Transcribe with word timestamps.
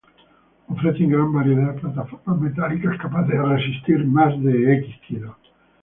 Ofrecen 0.67 1.11
gran 1.11 1.31
variedad 1.31 1.75
de 1.75 1.79
plataformas 1.81 2.41
metálicas, 2.41 2.97
capaces 2.99 3.33
de 3.35 3.43
resistir 3.45 4.03
más 4.03 4.31
de 4.43 4.95
kilos. 5.07 5.35